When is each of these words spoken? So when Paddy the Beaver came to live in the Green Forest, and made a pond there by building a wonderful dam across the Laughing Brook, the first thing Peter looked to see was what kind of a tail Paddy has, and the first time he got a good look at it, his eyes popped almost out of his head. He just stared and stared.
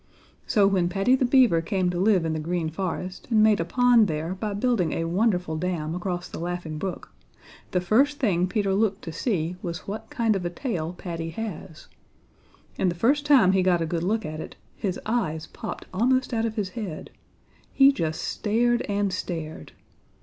So 0.47 0.65
when 0.65 0.89
Paddy 0.89 1.13
the 1.15 1.25
Beaver 1.25 1.61
came 1.61 1.91
to 1.91 1.99
live 1.99 2.25
in 2.25 2.33
the 2.33 2.39
Green 2.39 2.71
Forest, 2.71 3.27
and 3.29 3.43
made 3.43 3.59
a 3.59 3.63
pond 3.65 4.07
there 4.07 4.33
by 4.33 4.55
building 4.55 4.93
a 4.93 5.03
wonderful 5.05 5.57
dam 5.57 5.93
across 5.93 6.27
the 6.27 6.39
Laughing 6.39 6.79
Brook, 6.79 7.11
the 7.69 7.81
first 7.81 8.17
thing 8.17 8.47
Peter 8.47 8.73
looked 8.73 9.03
to 9.03 9.11
see 9.11 9.57
was 9.61 9.87
what 9.87 10.09
kind 10.09 10.35
of 10.35 10.43
a 10.43 10.49
tail 10.49 10.93
Paddy 10.93 11.29
has, 11.29 11.85
and 12.79 12.89
the 12.89 12.95
first 12.95 13.27
time 13.27 13.51
he 13.51 13.61
got 13.61 13.79
a 13.79 13.85
good 13.85 14.01
look 14.01 14.25
at 14.25 14.39
it, 14.39 14.55
his 14.75 14.99
eyes 15.05 15.45
popped 15.45 15.85
almost 15.93 16.33
out 16.33 16.45
of 16.47 16.55
his 16.55 16.69
head. 16.69 17.11
He 17.71 17.91
just 17.91 18.23
stared 18.23 18.81
and 18.89 19.13
stared. 19.13 19.71